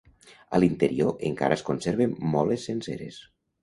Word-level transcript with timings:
A 0.57 0.61
l'interior 0.63 1.13
encara 1.31 1.59
es 1.59 1.65
conserven 1.71 2.19
moles 2.35 2.69
senceres. 2.73 3.27